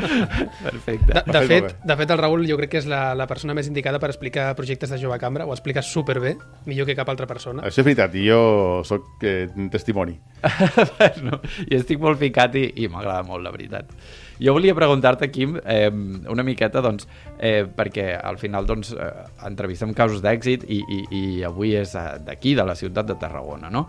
[0.66, 1.10] Perfecte.
[1.10, 3.70] De, de, fet, de fet, el Raül jo crec que és la, la persona més
[3.70, 6.36] indicada per explicar projectes de jove cambra, ho explica superbé,
[6.68, 7.64] millor que cap altra persona.
[7.68, 8.40] Això és veritat, jo
[8.88, 10.18] sóc eh, testimoni.
[10.96, 13.94] bueno, I estic molt ficat i, i m'agrada molt, la veritat.
[14.40, 15.90] Jo volia preguntar-te, Quim, eh,
[16.32, 19.10] una miqueta, doncs, eh, perquè al final doncs, eh,
[19.44, 23.68] entrevistem casos d'èxit i, i, i avui és eh, d'aquí, de la ciutat de Tarragona,
[23.68, 23.86] no?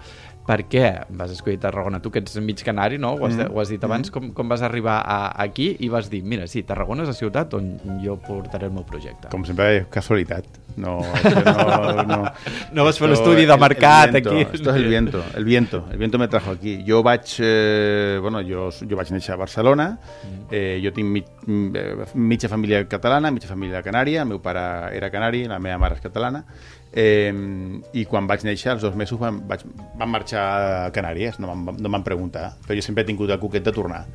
[0.52, 2.02] Per què vas escollir Tarragona?
[2.04, 3.14] Tu que ets mig canari, no?
[3.16, 3.54] Ho has, mm.
[3.54, 4.10] ho has dit abans.
[4.10, 4.14] Mm.
[4.18, 7.56] Com, com vas arribar a, aquí i vas dir, mira, sí, Tarragona és la ciutat
[7.56, 7.70] on
[8.04, 9.30] jo portaré el meu projecte.
[9.32, 10.60] Com sempre, casualitat.
[10.76, 10.98] No,
[11.46, 12.18] no, no.
[12.76, 14.58] no vas fer un estudi de mercat el viento, aquí.
[14.58, 15.86] Esto es el viento, el viento.
[15.92, 16.84] El viento me trajo aquí.
[16.88, 19.88] Jo vaig, eh, bueno, jo, jo vaig néixer a Barcelona,
[20.50, 21.32] eh, jo tinc mig,
[22.14, 26.04] mitja família catalana, mitja família canària, el meu pare era canari, la meva mare és
[26.04, 26.44] catalana,
[26.94, 27.32] Eh,
[27.96, 29.64] I quan vaig néixer, als dos mesos, van, vaig,
[29.96, 33.40] van marxar a Canàries, no van, no van preguntar, però jo sempre he tingut el
[33.40, 34.06] coquet de tornar.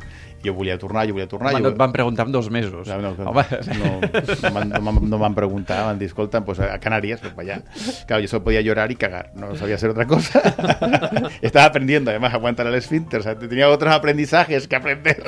[0.44, 1.54] Jo volia tornar, jo volia tornar...
[1.54, 1.64] Home, jo...
[1.64, 2.86] no et van preguntar en dos mesos.
[2.86, 3.44] No, no, Home.
[3.78, 7.32] no, no, van, no, van, no van preguntar, van dir, escolta, pues a Canàries, pues
[7.38, 7.62] allá.
[8.06, 10.42] Claro, yo solo podía llorar y cagar, no sabía hacer otra cosa.
[11.40, 15.24] Estaba aprendiendo, además, a aguantar el esfínter, o sea, tenía otros aprendizajes que aprender.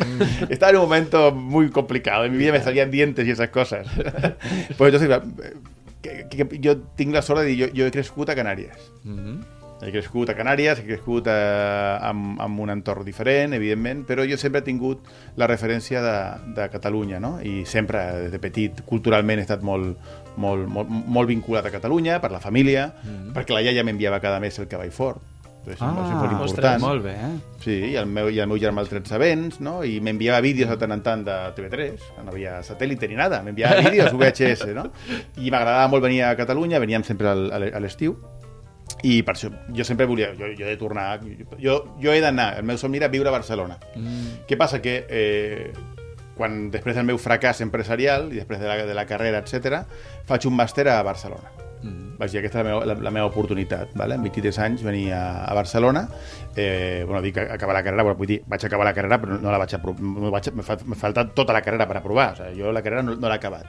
[0.50, 3.86] Estaba en un momento muy complicado, en mi vida me salían dientes y esas cosas.
[4.76, 5.20] Pues entonces,
[6.02, 8.90] que, que, que jo tinc la sort de dir, jo, jo he crescut a Canàries.
[9.04, 9.38] Mm -hmm.
[9.80, 14.36] He crescut a Canàries, he crescut a, amb, amb un entorn diferent, evidentment, però jo
[14.36, 15.06] sempre he tingut
[15.36, 17.38] la referència de, de Catalunya, no?
[17.40, 19.96] I sempre, des de petit, culturalment he estat molt,
[20.36, 23.32] molt, molt, molt vinculat a Catalunya, per la família, mm -hmm.
[23.32, 25.20] perquè la iaia m'enviava cada mes el cavall fort.
[25.58, 26.80] Entonces, Ah, molt ostres, important.
[26.80, 27.32] molt bé, eh?
[27.60, 29.82] Sí, i el meu, i el meu germà el 13 vents, no?
[29.84, 33.42] I m'enviava vídeos de tant en tant de TV3, que no havia satèl·lit ni nada,
[33.42, 34.86] m'enviava vídeos VHS, no?
[35.36, 38.16] I m'agradava molt venir a Catalunya, veníem sempre al, al, a l'estiu,
[39.04, 41.20] i per això jo sempre volia, jo, jo he de tornar,
[41.60, 43.76] jo, jo he d'anar, el meu somni era viure a Barcelona.
[43.94, 44.46] Mm.
[44.48, 44.80] Què passa?
[44.82, 45.72] Que eh,
[46.38, 49.82] quan després del meu fracàs empresarial i després de la, de la carrera, etc,
[50.26, 51.50] faig un màster a Barcelona.
[52.18, 53.92] Vaig dir, aquesta és la meva, la, la meva oportunitat.
[53.98, 54.18] Vale?
[54.18, 56.06] Amb 23 anys venir a, a Barcelona,
[56.58, 59.50] eh, bueno, dic acabar la carrera, bueno, vull dir, vaig acabar la carrera, però no
[59.54, 62.36] la vaig aprovar, no vaig, me, fa, me falta tota la carrera per aprovar, o
[62.48, 63.66] sigui, jo la carrera no, no l'he acabat.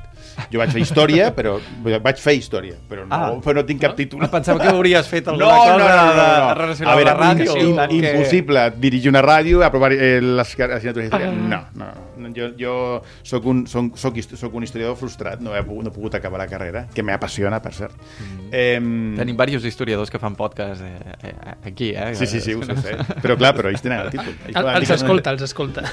[0.51, 3.29] Jo vaig fer història, però vaig fer història, però no, Ah.
[3.43, 4.21] però no tinc cap títol.
[4.23, 7.11] No, pensava que hauries fet alguna No, cosa no, no, no, no, relacionada A veure,
[7.11, 7.57] amb la ràdio.
[7.61, 11.31] in, perquè- impossible dirigir una ràdio, aprovar eh, les assignatures d'història.
[11.31, 12.33] No, no, no.
[12.35, 12.73] Jo, jo
[13.23, 16.37] soc, un, soc, soc, soc un historiador frustrat, no he, pogut, no he pogut acabar
[16.41, 17.95] la carrera, que m'apassiona, per cert.
[18.51, 21.33] Eh, Tenim diversos historiadors que fan podcast eh, eh,
[21.71, 22.13] aquí, eh?
[22.15, 22.97] Sí, sí, sí, ho sé fer.
[23.23, 24.33] Però clar, però ells tenen el títol.
[24.47, 25.85] Ells El, els escolta, els escolta.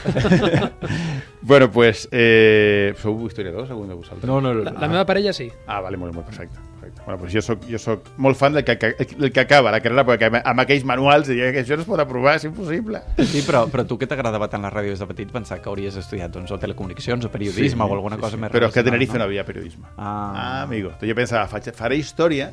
[1.46, 4.26] Bueno, pues, eh, sou historiadors, algun de vosaltres?
[4.26, 4.64] No, no, no.
[4.66, 5.46] La, la meva parella sí.
[5.68, 6.58] Ah, vale, molt, molt perfecte.
[6.80, 7.02] perfecte.
[7.04, 9.80] Bueno, pues jo soc, jo soc molt fan del que, que, del que acaba la
[9.80, 13.02] carrera, perquè amb aquells manuals diria que això no es pot aprovar, és impossible.
[13.22, 15.96] Sí, però, però tu que t'agradava tant la ràdio des de petit, pensar que hauries
[16.02, 19.18] estudiat doncs, o telecomunicacions o periodisme o alguna cosa més Però és que a Tenerife
[19.18, 19.86] no, havia periodisme.
[19.96, 20.32] Ah.
[20.34, 20.90] ah amigo.
[20.94, 22.50] Entonces jo pensava, faré història,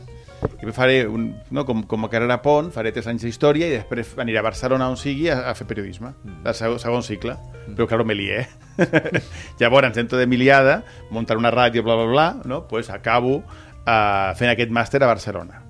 [0.63, 4.13] i faré, un, no, com, com a carrera pont, faré tres anys d'història i després
[4.21, 7.36] aniré a Barcelona on sigui a, a fer periodisme, el segon, segon cicle.
[7.73, 8.45] Però, claro, me lié.
[9.60, 12.63] Llavors, dentro de miliada, muntar una ràdio, bla, bla, bla, no?
[12.67, 15.63] pues acabo uh, fent aquest màster a Barcelona.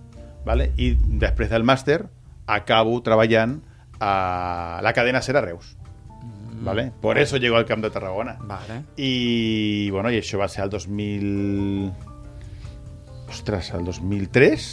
[0.45, 0.71] Vale?
[0.77, 2.03] I després del màster
[2.47, 3.61] acabo treballant
[4.03, 5.77] a la cadena Ser a Reus.
[6.63, 6.91] ¿Vale?
[7.01, 8.37] Por eso llego al Camp de Tarragona.
[8.39, 8.83] Vale.
[8.95, 12.12] I, bueno, i això va ser el 2000...
[13.33, 14.65] Ostres, el 2003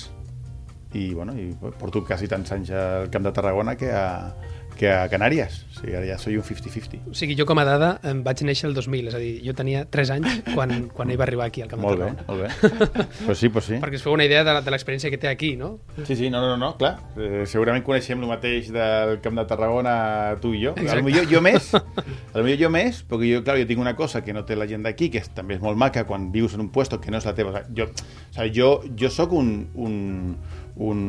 [0.93, 1.49] i, bueno, i
[1.81, 4.35] porto quasi tants anys al Camp de Tarragona que a,
[4.81, 5.59] que a Canàries.
[5.71, 7.03] O sigui, ara ja soy un 50-50.
[7.11, 9.53] O sigui, jo com a dada em vaig néixer el 2000, és a dir, jo
[9.57, 12.55] tenia 3 anys quan, quan ell va arribar aquí al Camp Molt de bé, Tarragona.
[12.65, 13.07] molt bé.
[13.27, 13.77] pues sí, pues sí.
[13.83, 15.71] Perquè es feu una idea de, la- de l'experiència que té aquí, no?
[16.09, 16.95] Sí, sí, no, no, no, clar.
[17.21, 19.95] Eh, segurament coneixem el mateix del Camp de Tarragona
[20.41, 20.73] tu i jo.
[20.81, 23.85] A lo millor jo més, a lo millor jo més, perquè jo, clar, jo tinc
[23.85, 26.31] una cosa que no té la gent d'aquí, que és, també és molt maca quan
[26.33, 27.53] vius en un puesto que no és la teva.
[27.53, 30.37] O sigui, jo, o sigui, jo, jo sóc un, un,
[30.81, 31.07] un...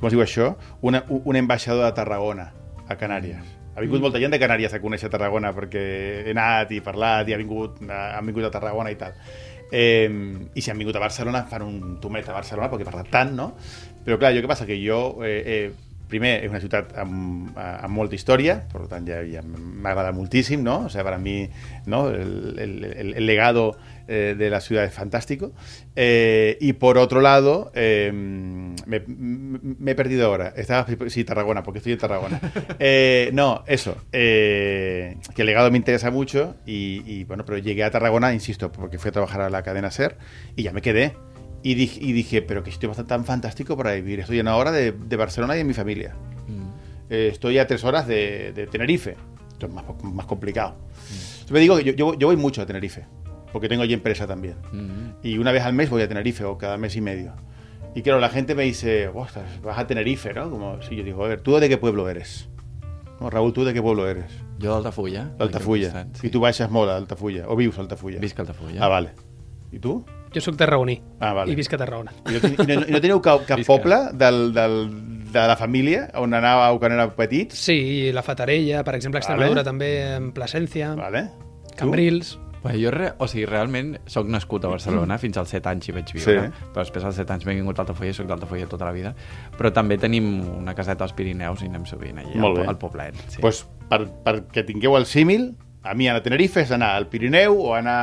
[0.00, 0.52] Com es diu això?
[0.82, 2.50] Una, un ambaixador de Tarragona,
[2.88, 3.54] a Canàries.
[3.76, 5.82] Ha vingut molta gent de Canàries a conèixer Tarragona perquè
[6.24, 9.18] he anat i parlat i ha vingut, han vingut a Tarragona i tal.
[9.70, 10.08] Eh,
[10.54, 13.34] I si han vingut a Barcelona fan un tomet a Barcelona perquè he parlat tant,
[13.36, 13.50] no?
[14.06, 14.66] Però clar, jo què passa?
[14.68, 19.06] Que jo, eh, eh, primer, és una ciutat amb, eh, amb molta història, per tant
[19.08, 20.84] ja, ja m'agrada moltíssim, no?
[20.86, 21.48] O sea, para mí,
[21.86, 22.08] ¿no?
[22.10, 23.76] El, el, legado
[24.08, 25.52] eh, de la ciudad es fantástico.
[25.96, 30.52] Eh, y por otro lado, eh, me, me he perdido ahora.
[30.56, 32.40] Estaba, sí, Tarragona, porque estoy en Tarragona.
[33.32, 33.96] No, eso.
[34.10, 38.98] que el legado me interesa mucho y, y, bueno, pero llegué a Tarragona, insisto, porque
[38.98, 40.16] fui a trabajar a la cadena SER
[40.54, 41.14] y ya me quedé.
[41.66, 44.20] Y dije, y dije pero que sitio tan fantástico para vivir.
[44.20, 46.14] Estoy a una hora de, de Barcelona y de mi familia.
[47.10, 49.16] Eh, estoy a tres horas de, de Tenerife.
[49.50, 50.76] Esto es más, más complicado.
[51.44, 53.06] Yo me digo que yo, yo, yo voy mucho a Tenerife,
[53.52, 54.54] porque tengo allí empresa también.
[55.24, 57.32] Y una vez al mes voy a Tenerife o cada mes y medio.
[57.96, 59.36] Y claro, la gente me dice, vas
[59.76, 60.48] a Tenerife, ¿no?
[60.48, 62.48] Como si yo digo, a ver, ¿tú de qué pueblo eres?
[63.20, 64.30] No, Raül, tu de què pueblo eres?
[64.62, 65.24] Jo d'Altafulla.
[65.38, 65.88] D'Altafulla.
[65.88, 68.20] Aquí al costat, I tu baixes molt a Altafulla, o vius Altafulla?
[68.20, 68.82] Visc a Altafulla.
[68.84, 69.14] Ah, vale.
[69.72, 70.04] I tu?
[70.36, 71.50] Jo sóc tarragoní Ah, vale.
[71.52, 72.12] i visc a Tarragona.
[72.28, 74.74] I no, i no, i no teniu cap, cap poble del, del,
[75.32, 77.56] de la família on anàveu quan éreu petits?
[77.56, 79.70] Sí, la Fatarella, per exemple, a Extremadura Vale.
[79.70, 81.30] també, en Plasència, Vale.
[81.76, 82.36] Cambrils...
[82.66, 85.92] Bé, jo, re, o sigui, realment sóc nascut a Barcelona, fins als 7 anys hi
[85.94, 86.64] vaig viure, Sí.
[86.74, 89.12] però després als 7 anys m'he vingut a Altafulla i soc d'Altafulla tota la vida,
[89.56, 93.14] però també tenim una caseta als Pirineus i anem sovint allà al, al poblet.
[93.28, 93.38] Sí.
[93.44, 95.52] pues, per, perquè tingueu el símil,
[95.86, 97.94] a anar a Tenerife és anar al Pirineu o anar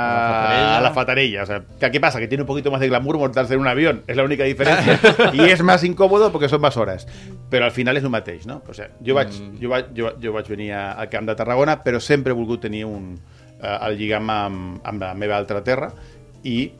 [0.78, 1.38] A la Fatarella.
[1.40, 1.44] la.
[1.44, 2.20] O sea, ¿qué, ¿Qué pasa?
[2.20, 4.04] Que tiene un poquito más de glamour montarse en un avión.
[4.08, 5.00] Es la única diferencia.
[5.34, 7.08] y es más incómodo porque son más horas.
[7.50, 8.62] Però al final és el mateix, no?
[8.68, 9.58] O sea, jo, vaig, Mm.
[9.62, 12.86] jo, vaig, jo, jo vaig venir al camp de Tarragona, però sempre he volgut tenir
[12.86, 13.20] un,
[13.62, 15.92] eh, el lligam amb, amb la meva altra terra
[16.44, 16.72] i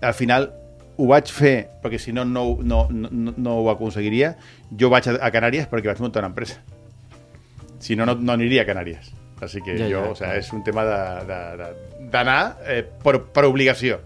[0.00, 0.50] al final
[0.98, 4.32] ho vaig fer, perquè si no no, no, no, no ho aconseguiria.
[4.76, 6.58] Jo vaig a, a Canàries perquè vaig muntar una empresa.
[7.78, 9.12] Si no, no, no aniria a Canàries.
[9.40, 12.82] Així que Ja, jo, ja, o sea, és un tema de- de- de- d'anar eh,
[13.04, 14.00] per, per obligació.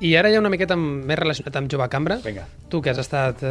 [0.00, 2.16] I ara hi ha una miqueta més relacionat amb Jove Cambra.
[2.24, 2.46] Vinga.
[2.72, 3.50] Tu, que has estat eh,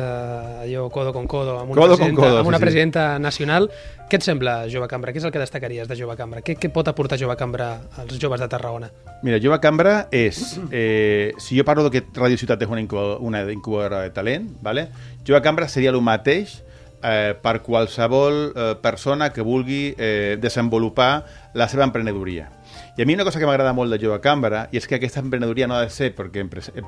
[0.64, 2.66] allò codo con codo amb una, Codo con presidenta, codo, amb una sí, sí.
[2.66, 3.68] presidenta nacional,
[4.10, 5.12] què et sembla Jove Cambra?
[5.14, 6.42] Què és el que destacaries de Jove Cambra?
[6.42, 7.68] Què, què pot aportar Jove Cambra
[8.02, 8.90] als joves de Tarragona?
[9.22, 10.42] Mira, Jove Cambra és...
[10.72, 14.50] Eh, si jo parlo de que Radio Ciutat és una, incuba- una incubadora de talent,
[14.66, 14.88] vale?
[15.28, 16.64] Jove Cambra seria el mateix
[17.04, 22.50] eh, per qualsevol eh, persona que vulgui eh, desenvolupar la seva emprenedoria.
[22.98, 25.24] I a mi una cosa que m'agrada molt de Jove Cambra i és que aquesta
[25.24, 26.44] emprenedoria no ha de ser perquè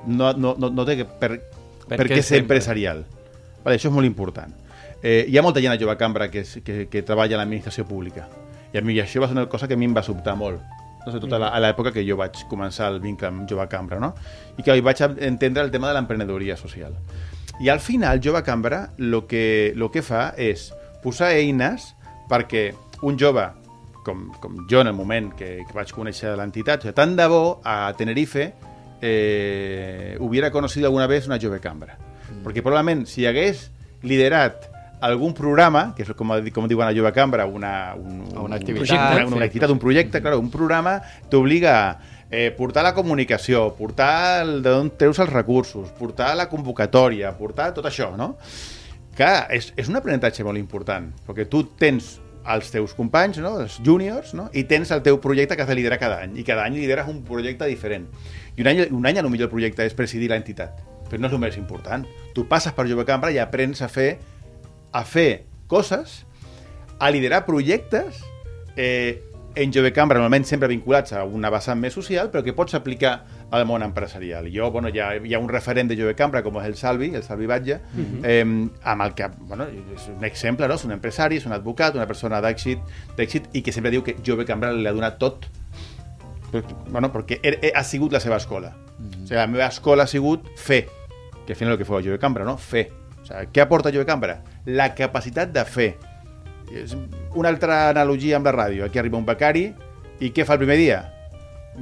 [0.06, 1.38] no, no, no, no té que per,
[1.88, 3.06] Per per què ser empresarial.
[3.63, 4.54] Vale, això és molt important.
[5.02, 8.28] Eh, hi ha molta gent a Jove Cambra que, que, que treballa a l'administració pública.
[8.71, 10.62] I a mi això va ser una cosa que a mi em va sobtar molt.
[11.02, 14.00] No sé, tota la, a l'època que jo vaig començar el vincle amb Jove Cambra,
[14.00, 14.13] no?
[14.56, 16.93] I que hi vaig entendre el tema de l'emprenedoria social.
[17.62, 20.71] I al final, Jove Cambra el que, lo que fa és
[21.04, 21.91] posar eines
[22.30, 22.71] perquè
[23.06, 23.43] un jove,
[24.06, 27.93] com, com jo en el moment que, que vaig conèixer l'entitat, tant de bo a
[27.97, 28.47] Tenerife
[29.02, 31.97] eh, hubiera conocido alguna vez una Jove Cambra.
[32.43, 33.67] Perquè probablement si hagués
[34.08, 34.69] liderat
[35.02, 39.15] algun programa, que és com, com diuen a Jove Cambra, una, un, Una un- activitat,
[39.17, 41.97] una, una activitat, un projecte, claro, un programa t'obliga a
[42.32, 47.86] eh, portar la comunicació, portar el, d'on treus els recursos, portar la convocatòria, portar tot
[47.86, 48.34] això, no?
[49.17, 52.15] Que és, és un aprenentatge molt important, perquè tu tens
[52.52, 53.52] els teus companys, no?
[53.62, 54.48] els júniors, no?
[54.58, 57.12] i tens el teu projecte que has de liderar cada any, i cada any lideres
[57.12, 58.08] un projecte diferent.
[58.56, 60.80] I un any, un any a lo millor el projecte és presidir l'entitat,
[61.12, 62.08] però no és el més important.
[62.34, 64.15] Tu passes per Jove Cambra i aprens a fer
[64.91, 66.26] a fer coses,
[67.00, 68.22] a liderar projectes
[68.76, 69.22] eh,
[69.56, 73.14] en Jove Cambra, normalment sempre vinculats a una vessant més social, però que pots aplicar
[73.52, 74.48] al món empresarial.
[74.54, 77.12] Jo, bueno, hi ha, hi ha un referent de Jove Cambra, com és el Salvi,
[77.16, 77.82] el Salvi Batlle,
[78.24, 80.80] eh, amb el que, bueno, és un exemple, no?
[80.80, 82.86] és un empresari, és un advocat, una persona d'èxit,
[83.18, 85.50] d'èxit i que sempre diu que Jove Cambra li ha donat tot
[86.90, 88.74] bueno, perquè he, he, ha sigut la seva escola.
[89.00, 90.84] O sigui, la meva escola ha sigut fer,
[91.46, 92.58] que al final el que feu a Jove Cambra, no?
[92.60, 92.90] Fer.
[93.22, 94.42] O sigui, què aporta Jove Cambra?
[94.66, 95.92] La capacitat de fer.
[96.77, 96.95] És
[97.36, 98.86] una altra analogia amb la ràdio.
[98.86, 99.69] Aquí arriba un becari
[100.21, 101.01] i què fa el primer dia?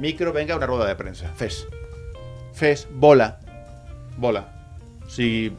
[0.00, 1.30] Micro, venga, una roda de premsa.
[1.36, 1.64] Fes.
[2.56, 3.34] Fes, vola.
[4.18, 4.44] Vola.
[5.06, 5.50] O sigui,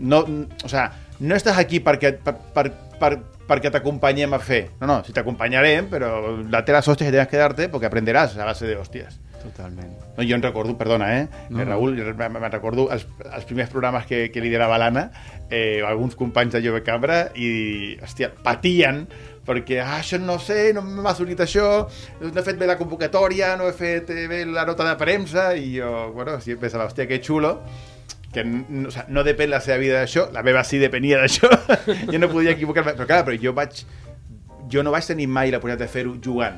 [0.00, 0.24] no,
[0.64, 2.70] o sea, no estàs aquí perquè, per, per,
[3.00, 3.12] per,
[3.48, 4.62] perquè t'acompanyem a fer.
[4.80, 6.14] No, no, si t'acompanyarem, però
[6.48, 9.20] date las hostias que tienes que darte porque aprenderás a base de hostias.
[9.44, 9.92] Totalment.
[10.16, 11.28] No, jo en recordo, perdona, eh?
[11.50, 11.70] No, No, no.
[11.70, 15.10] Raül, me, me recordo els, els primers programes que, que liderava l'Anna,
[15.50, 19.04] eh, alguns companys de Jove Cambra, i, hòstia, patien
[19.44, 21.66] perquè, ah, això no sé, no m'ha sortit això,
[22.22, 25.50] no he fet bé la convocatòria, no he fet eh, bé la nota de premsa,
[25.54, 27.58] i jo, bueno, sí, pensava, hòstia, que xulo,
[28.32, 31.50] que n- o sea, no depèn la seva vida d'això, la meva sí depenia d'això,
[32.12, 33.84] jo no podia equivocar-me, però clar, però jo vaig,
[34.72, 36.56] jo no vaig tenir mai la possibilitat de fer-ho jugant,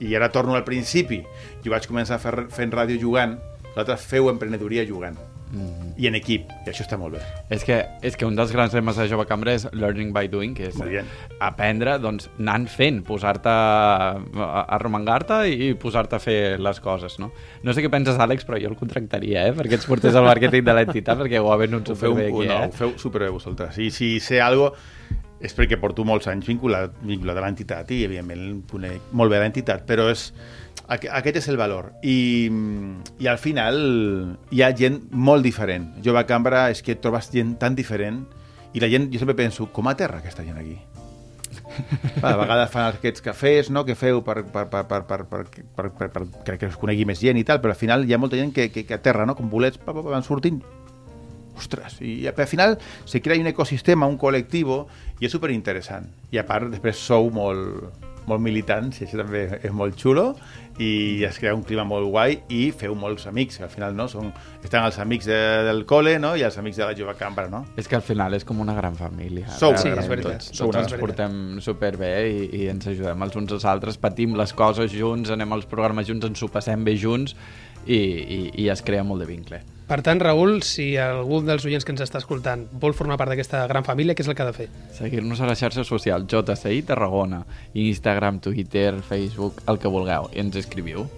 [0.00, 1.22] i ara torno al principi,
[1.64, 3.36] jo vaig començar a fer, fent ràdio jugant,
[3.70, 5.18] vosaltres feu emprenedoria jugant,
[5.50, 5.94] Mm.
[5.98, 7.20] i en equip, i això està molt bé.
[7.50, 10.52] És que, és que un dels grans temes de Jove Cambra és learning by doing,
[10.54, 10.76] que és
[11.42, 14.12] aprendre doncs, anant fent, posar-te a,
[14.46, 17.32] a arromangar-te i posar-te a fer les coses, no?
[17.66, 19.56] No sé què penses, Àlex, però jo el contractaria, eh?
[19.58, 22.46] Perquè ets portés al màrqueting de l'entitat, perquè ho ha venut Ho feu, superbé aquí,
[22.46, 22.70] no, eh?
[22.70, 23.82] ho feu superbé vosaltres.
[23.82, 24.70] I si sé algo
[25.40, 29.86] és perquè porto molts anys vinculat, vinculat a l'entitat i, evidentment, conec molt bé l'entitat,
[29.88, 30.26] però és,
[30.86, 31.92] aqu- aquest és el valor.
[32.04, 32.50] I,
[33.18, 33.80] I al final
[34.52, 35.94] hi ha gent molt diferent.
[36.04, 38.26] Jove Cambra és que trobes gent tan diferent
[38.74, 40.76] i la gent, jo sempre penso, com aterra aquesta gent aquí?
[42.22, 45.88] A vegades fan aquests cafès no, que feu per, per, per, per, per, per, per,
[45.90, 48.18] per, per, per que es conegui més gent i tal, però al final hi ha
[48.20, 49.34] molta gent que, que, que aterra, no?
[49.38, 50.60] com bolets, van sortint
[51.60, 54.80] ostres, i al final se crea un ecosistema, un col·lectiu,
[55.20, 56.08] i és superinteressant.
[56.32, 60.30] I a part, després sou molt, molt militants, i això també és molt xulo,
[60.80, 64.06] i es crea un clima molt guai i feu molts amics, al final no?
[64.08, 64.30] Són,
[64.64, 66.32] estan els amics de, del col·le no?
[66.40, 67.64] i els amics de la jove cambra, no?
[67.80, 69.50] És que al final és com una gran família.
[69.52, 70.46] Sou, Sí, és veritat.
[70.46, 70.60] tots.
[70.62, 74.94] Tots ens portem superbé i, i ens ajudem els uns als altres, patim les coses
[74.94, 77.36] junts, anem als programes junts, ens ho passem bé junts
[77.86, 79.60] i, i, i es crea molt de vincle.
[79.90, 83.64] Per tant, Raül, si algú dels oients que ens està escoltant vol formar part d'aquesta
[83.66, 84.68] gran família, què és el que ha de fer?
[84.94, 87.40] Seguir-nos a les xarxes socials, JCI Tarragona,
[87.74, 91.08] Instagram, Twitter, Facebook, el que vulgueu, i ens escriviu.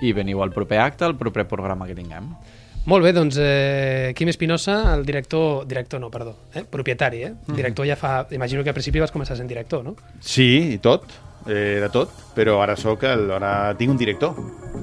[0.00, 2.32] I veniu al proper acte, al proper programa que tinguem.
[2.88, 5.66] Molt bé, doncs eh, Quim Espinosa, el director...
[5.68, 6.64] Director no, perdó, eh?
[6.64, 7.34] propietari, eh?
[7.52, 8.14] Director ja fa...
[8.32, 9.92] Imagino que al principi vas començar sent director, no?
[10.18, 11.04] Sí, i tot,
[11.46, 14.38] eh, de tot, però ara sóc el, ara tinc un director,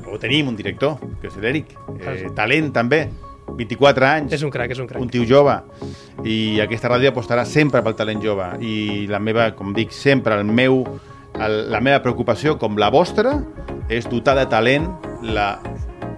[0.09, 1.75] o tenim un director, que és l'Eric.
[1.99, 3.07] Eh, talent també,
[3.57, 4.33] 24 anys.
[4.37, 5.01] És un crac, és un crac.
[5.01, 5.55] un tio jove
[6.27, 10.45] i aquesta ràdio apostarà sempre pel talent jove i la meva, com dic sempre, el
[10.45, 10.83] meu,
[11.39, 13.37] el, la meva preocupació, com la vostra,
[13.89, 14.89] és dotar de talent
[15.23, 15.59] la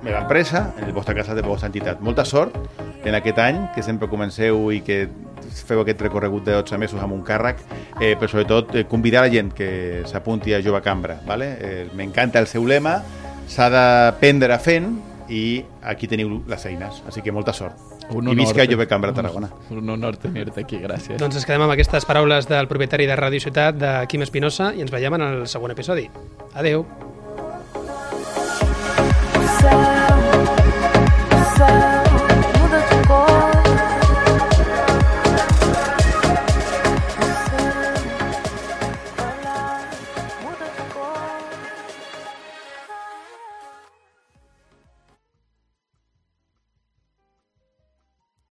[0.02, 2.02] meva empresa, en el vostre cas de la vostra entitat.
[2.02, 2.58] Molta sort
[3.06, 5.06] en aquest any, que sempre comenceu i que
[5.66, 7.62] feu aquest recorregut de 12 mesos amb un càrrec,
[8.00, 11.20] eh, però sobretot eh, convidar la gent que s'apunti a Jove Cambra.
[11.28, 11.52] Vale?
[11.60, 13.00] Eh, M'encanta el seu lema,
[13.48, 14.94] s'ha d'aprendre fent
[15.32, 17.78] i aquí teniu les eines, així que molta sort.
[18.12, 19.48] I visca Jove Cambra Tarragona.
[19.72, 21.16] Un honor tenir-te aquí, gràcies.
[21.22, 24.84] Doncs ens quedem amb aquestes paraules del propietari de Ràdio Ciutat, de Quim Espinosa, i
[24.84, 26.10] ens veiem en el següent episodi.
[26.54, 26.84] Adeu.
[29.62, 30.60] Sound,
[31.56, 32.01] sound.